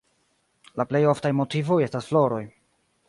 La 0.81 0.87
plej 0.93 1.01
oftaj 1.13 1.31
motivoj 1.41 1.79
esta 1.89 2.03
floroj. 2.09 2.41